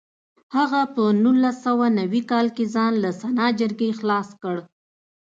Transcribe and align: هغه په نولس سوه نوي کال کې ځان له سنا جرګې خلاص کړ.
هغه 0.57 0.81
په 0.93 1.03
نولس 1.23 1.57
سوه 1.65 1.85
نوي 1.99 2.21
کال 2.31 2.47
کې 2.55 2.65
ځان 2.75 2.93
له 3.03 3.11
سنا 3.21 3.47
جرګې 3.59 3.89
خلاص 3.99 4.29
کړ. 4.41 4.57